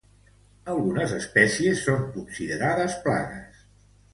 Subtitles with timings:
[0.75, 3.65] Algunes espècies són considerades plagues.